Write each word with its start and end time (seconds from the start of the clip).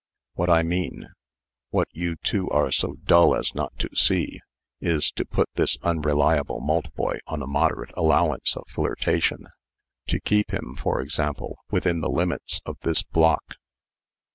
What 0.33 0.49
I 0.49 0.63
mean 0.63 1.09
what 1.69 1.87
you 1.91 2.15
two 2.15 2.49
are 2.49 2.71
so 2.71 2.93
dull 3.03 3.35
as 3.35 3.53
not 3.53 3.77
to 3.77 3.95
see 3.95 4.41
is 4.79 5.11
to 5.11 5.25
put 5.25 5.47
this 5.53 5.77
unreliable 5.83 6.59
Maltboy 6.59 7.19
on 7.27 7.43
a 7.43 7.45
moderate 7.45 7.95
allowance 7.95 8.57
of 8.57 8.63
flirtation; 8.67 9.45
to 10.07 10.19
keep 10.19 10.51
him, 10.51 10.75
for 10.79 11.01
example, 11.01 11.59
within 11.69 12.01
the 12.01 12.09
limits 12.09 12.61
of 12.65 12.77
this 12.81 13.03
block. 13.03 13.57